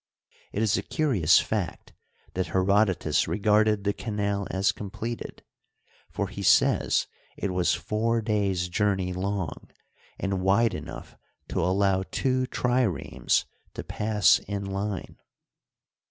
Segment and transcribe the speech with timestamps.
[0.51, 1.93] It is a curious fact
[2.33, 5.43] that Herodotus regarded the canal as completed,
[6.09, 7.05] for he says
[7.37, 9.69] it was four days' journey long,
[10.17, 11.15] and wide enough
[11.49, 13.45] to allow two triremes
[13.75, 15.17] to pass in line.